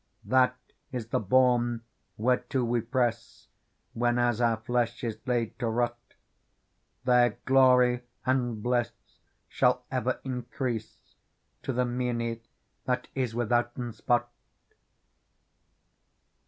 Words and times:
That 0.25 0.55
is 0.91 1.09
the 1.09 1.19
bourn 1.19 1.83
whereto 2.17 2.63
we 2.63 2.81
press, 2.81 3.49
Whenas 3.93 4.41
our 4.41 4.57
flesh 4.57 5.03
is 5.03 5.19
laid 5.27 5.59
to 5.59 5.67
rot; 5.67 5.95
There 7.03 7.37
glory 7.45 8.01
and 8.25 8.63
bliss 8.63 8.93
shall 9.47 9.85
ever 9.91 10.19
increase 10.23 11.17
To 11.61 11.71
the 11.71 11.85
meinie 11.85 12.41
that 12.85 13.09
is 13.13 13.35
withouten 13.35 13.93
spot." 13.93 14.27